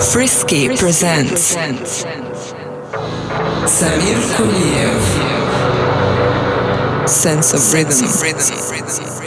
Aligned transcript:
Frisky 0.00 0.76
presents 0.76 1.54
Samir 3.66 4.20
Kuliev. 4.34 5.00
Sense 7.08 7.54
of 7.54 7.72
Rhythm. 7.72 7.92
sense 7.92 9.23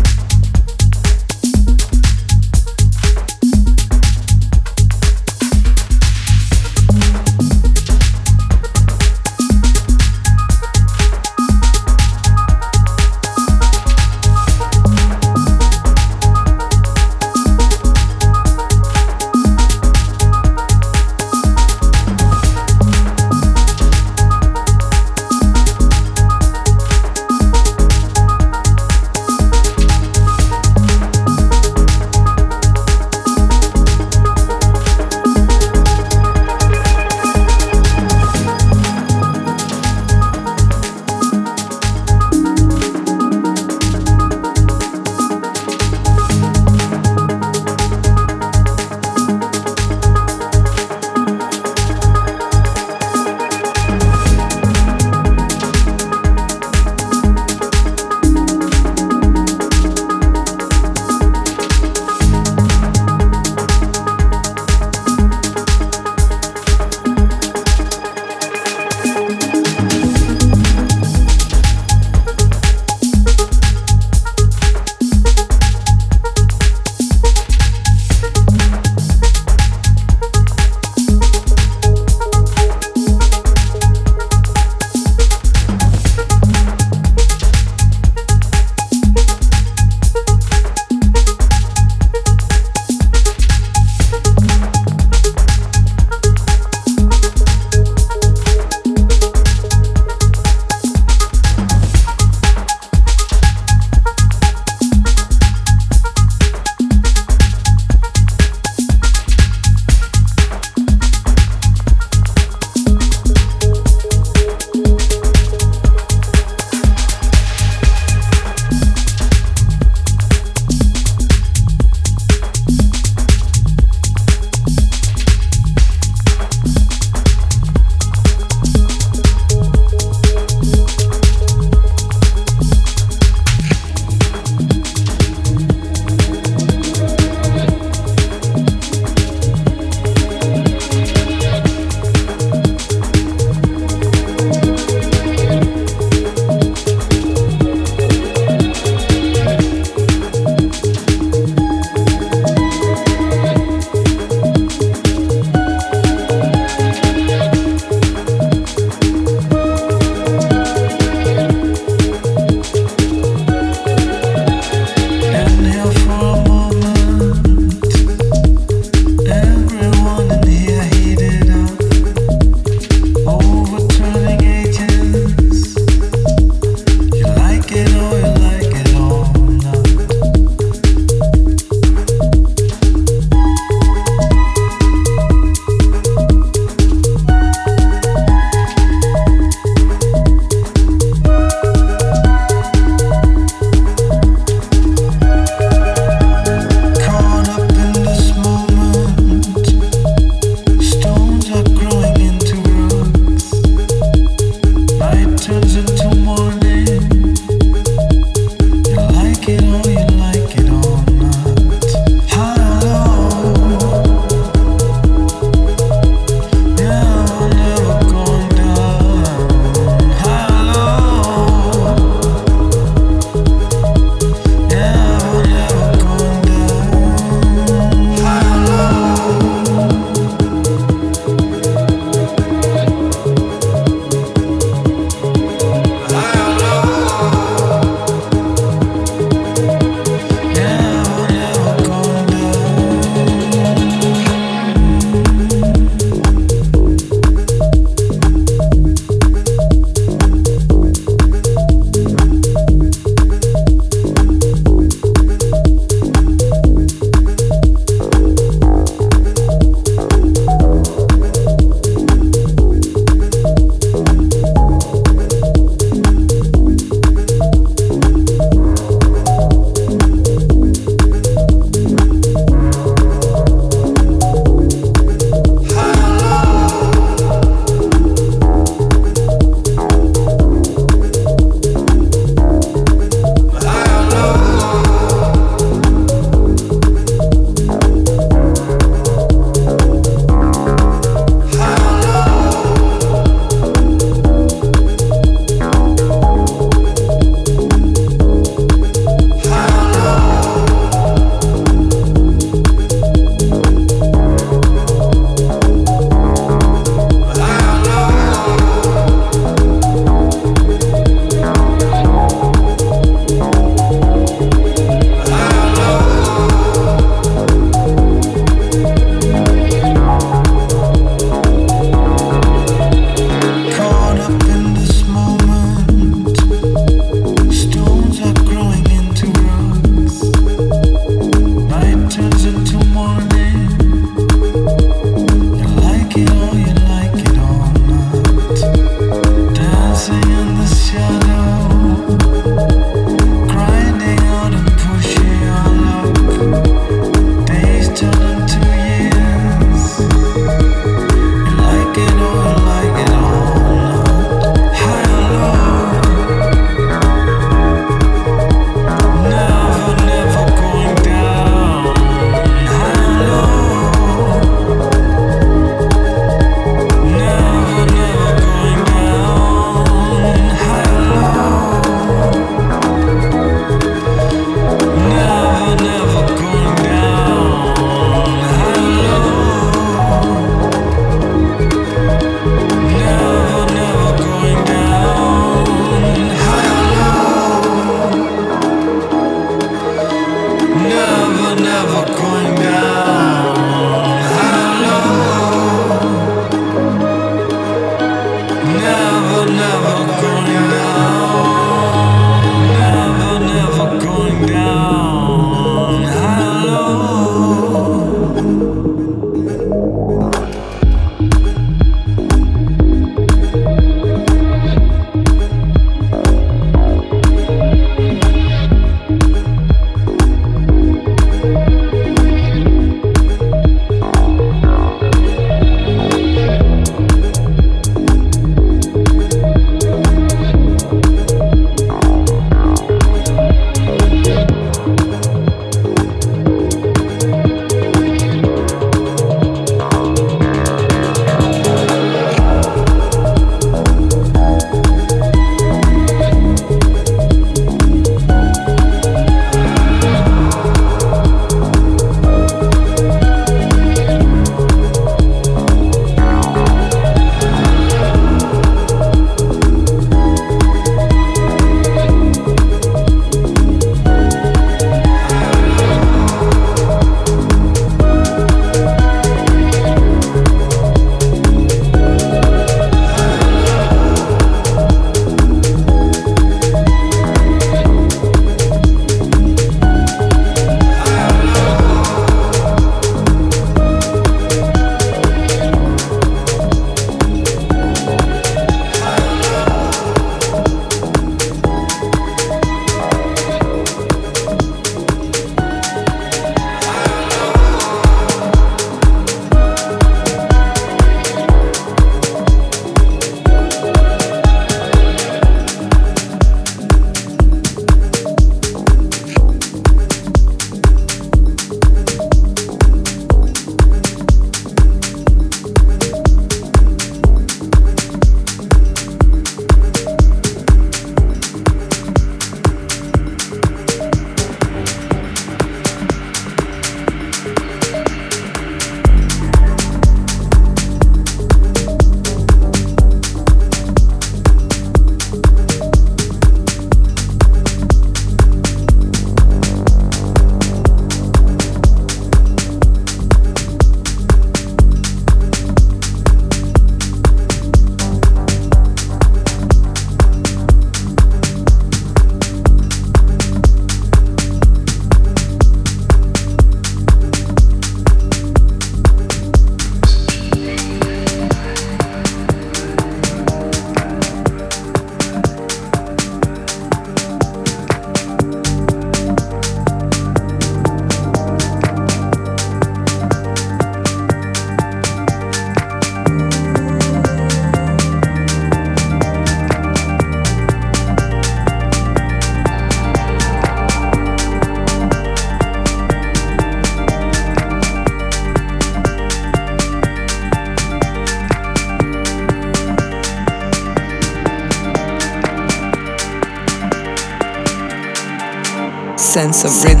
sense 599.61 599.77
of 599.77 599.83
rhythm. 599.83 600.00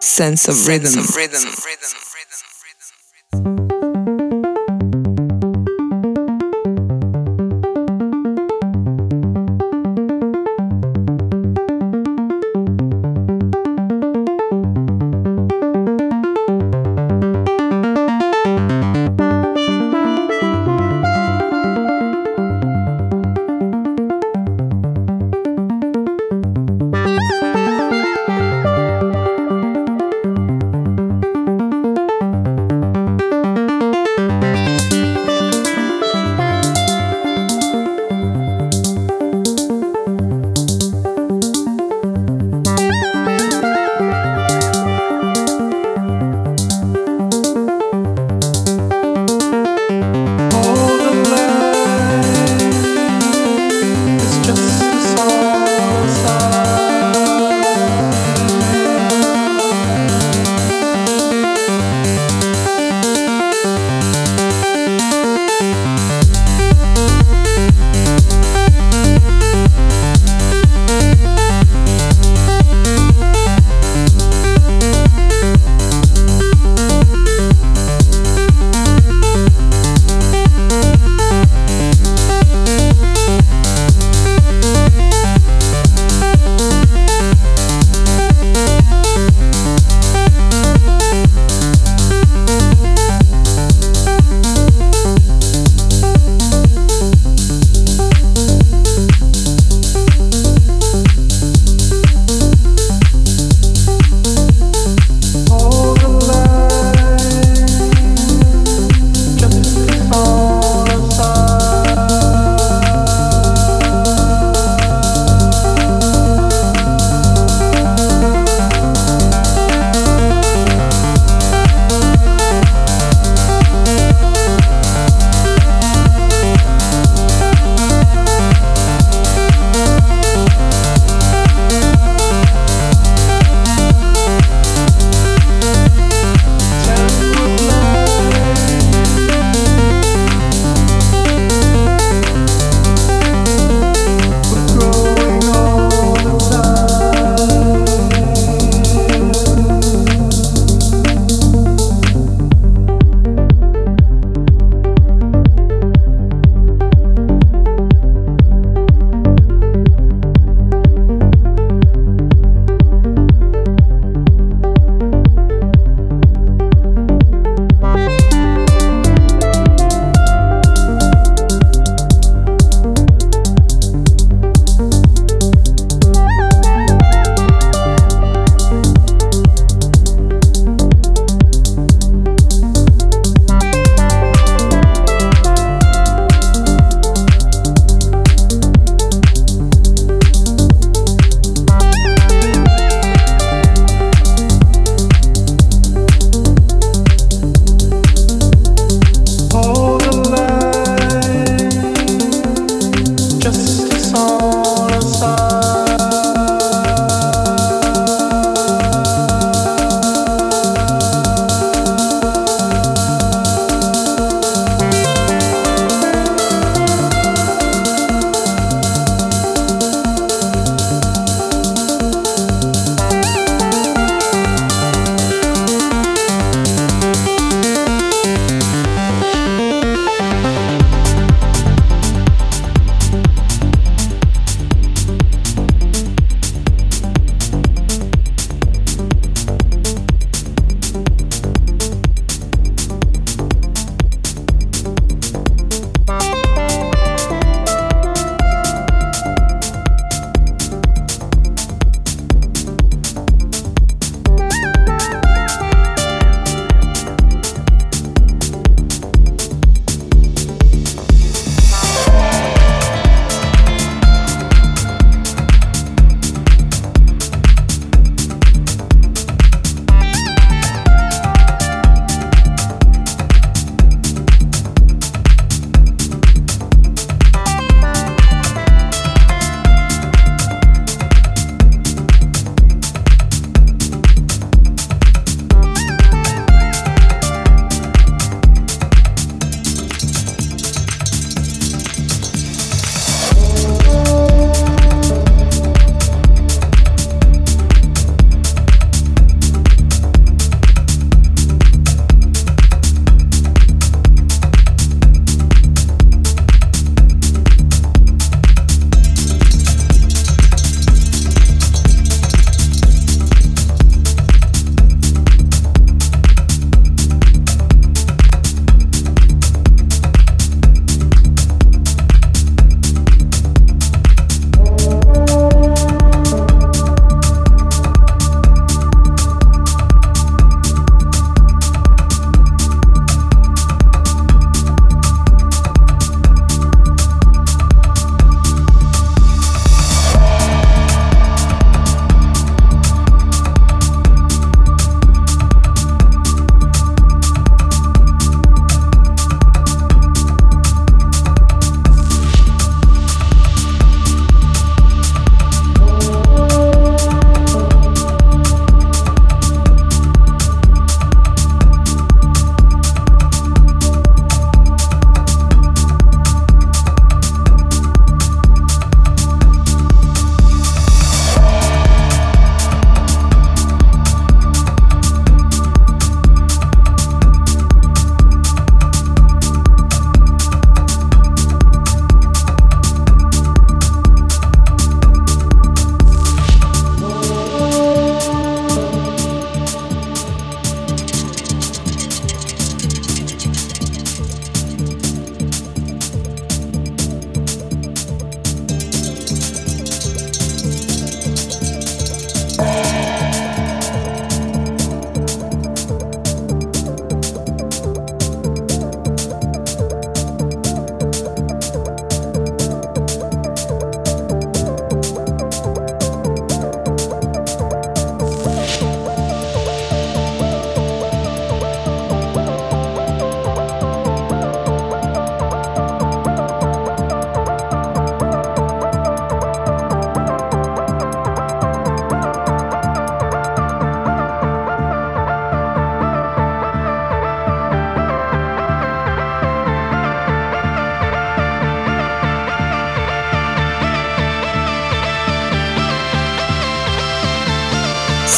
Sense 0.00 0.46
of 0.48 0.66
rhythm. 0.66 0.90
Sense 0.90 0.96
of 0.96 1.16
rhythm. 1.16 2.07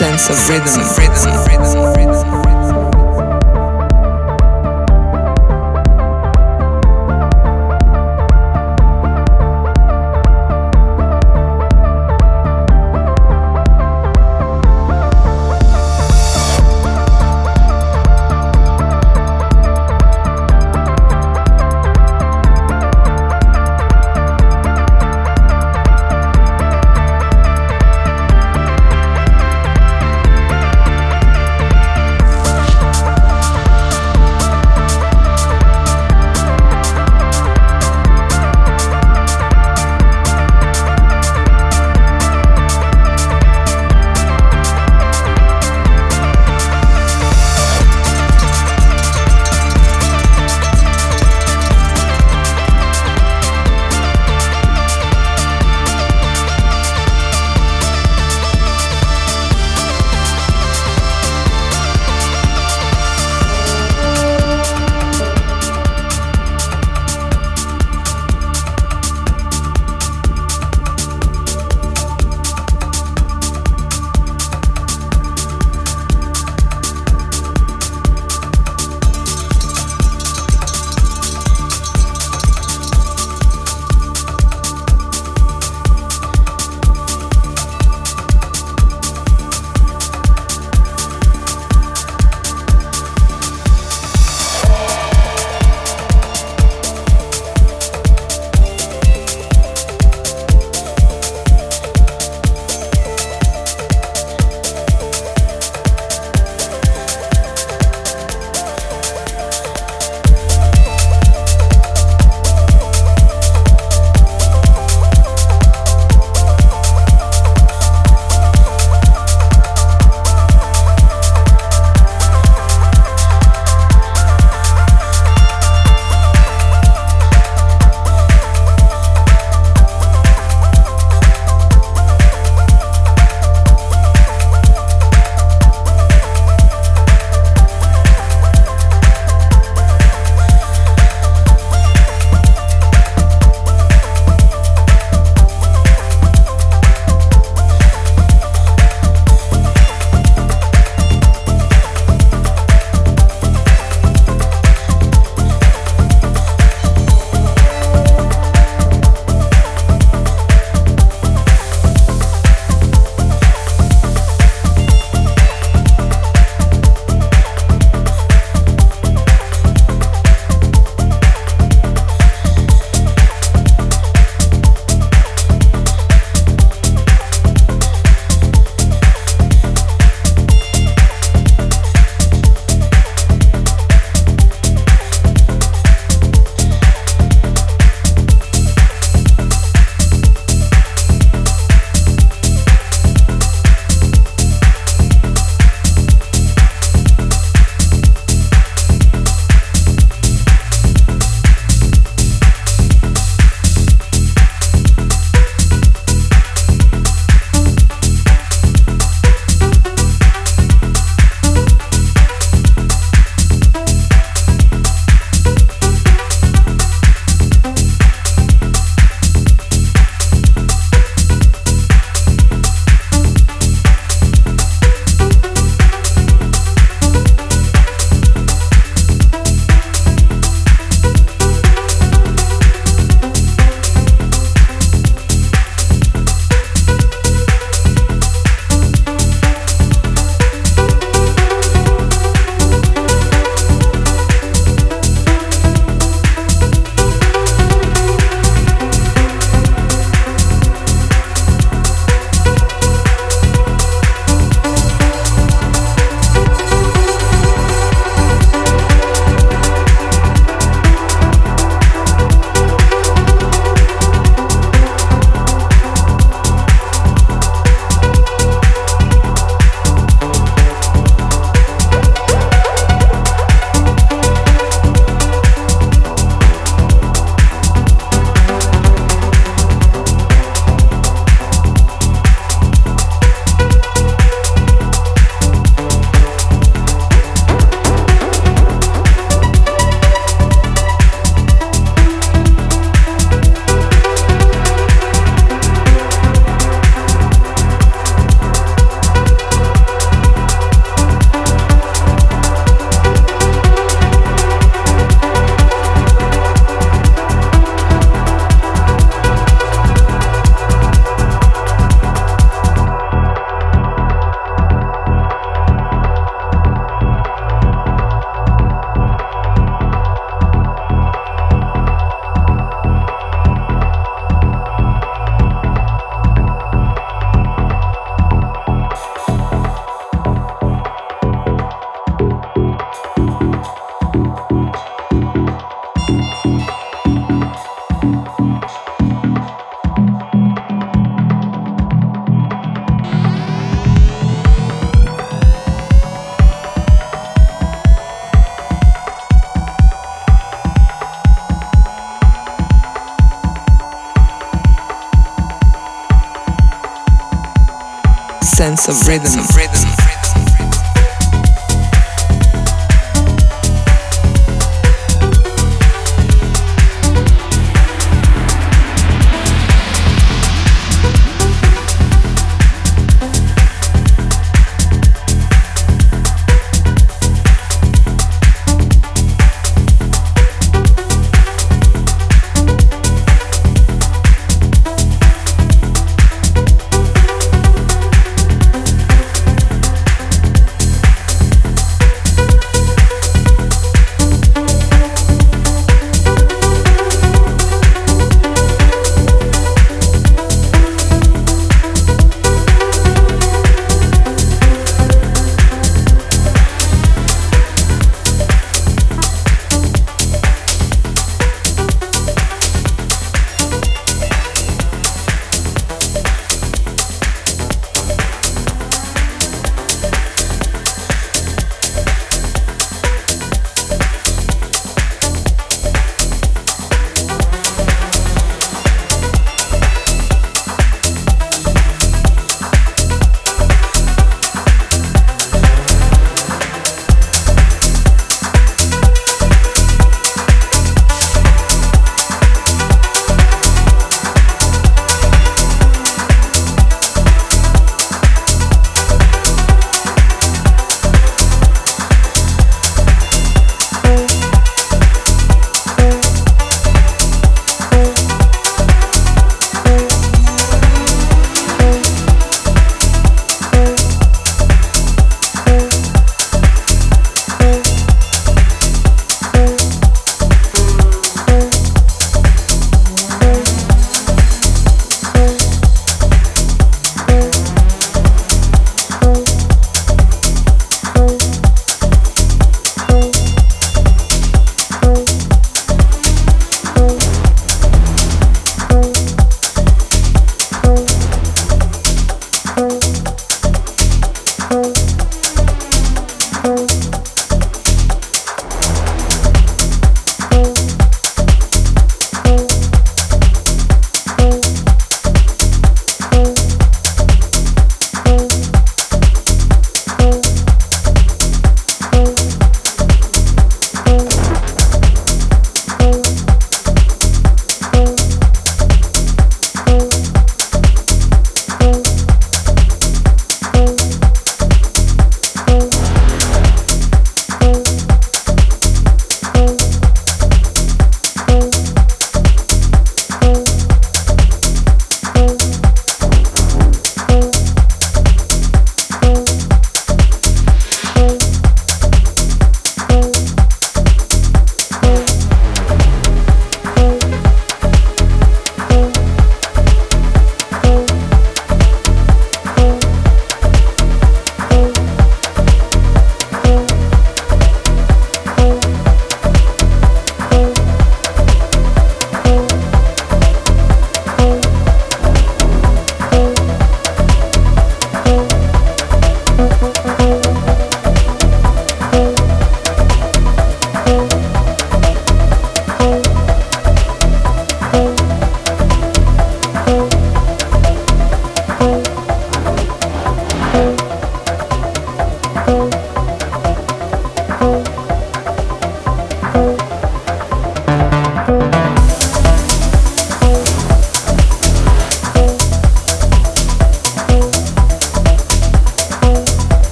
Rhythm, 0.00 0.80
rhythm, 0.98 1.94
rhythm. 1.94 2.03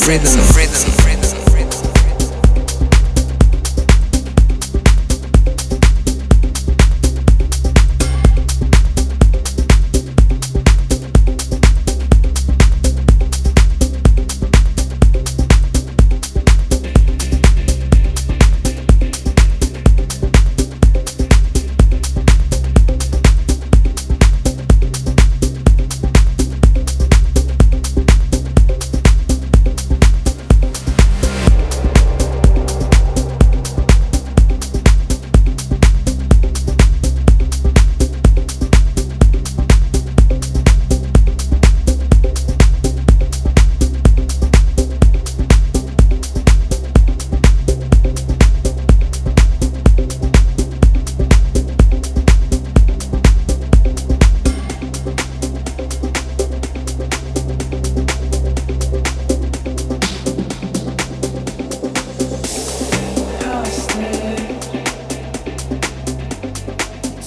Rhythm. 0.00 0.51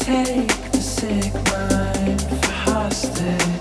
take 0.05 0.71
the 0.71 0.77
sick 0.77 1.33
mind 1.49 2.21
for 2.21 2.51
hostage. 2.51 3.54